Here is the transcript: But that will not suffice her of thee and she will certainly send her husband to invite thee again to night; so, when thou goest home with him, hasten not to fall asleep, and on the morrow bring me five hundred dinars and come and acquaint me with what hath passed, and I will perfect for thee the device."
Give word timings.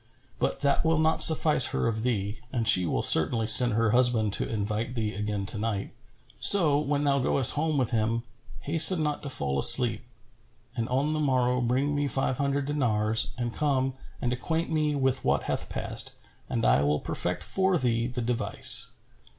But 0.39 0.61
that 0.61 0.83
will 0.83 0.97
not 0.97 1.21
suffice 1.21 1.67
her 1.67 1.85
of 1.85 2.01
thee 2.01 2.39
and 2.51 2.67
she 2.67 2.87
will 2.87 3.03
certainly 3.03 3.45
send 3.45 3.73
her 3.73 3.91
husband 3.91 4.33
to 4.33 4.49
invite 4.49 4.95
thee 4.95 5.13
again 5.13 5.45
to 5.45 5.59
night; 5.59 5.93
so, 6.39 6.79
when 6.79 7.03
thou 7.03 7.19
goest 7.19 7.51
home 7.51 7.77
with 7.77 7.91
him, 7.91 8.23
hasten 8.61 9.03
not 9.03 9.21
to 9.21 9.29
fall 9.29 9.59
asleep, 9.59 10.03
and 10.75 10.89
on 10.89 11.13
the 11.13 11.19
morrow 11.19 11.61
bring 11.61 11.93
me 11.93 12.07
five 12.07 12.39
hundred 12.39 12.65
dinars 12.65 13.29
and 13.37 13.53
come 13.53 13.93
and 14.19 14.33
acquaint 14.33 14.71
me 14.71 14.95
with 14.95 15.23
what 15.23 15.43
hath 15.43 15.69
passed, 15.69 16.13
and 16.49 16.65
I 16.65 16.81
will 16.81 16.99
perfect 16.99 17.43
for 17.43 17.77
thee 17.77 18.07
the 18.07 18.21
device." 18.23 18.93